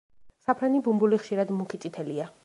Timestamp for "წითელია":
1.85-2.27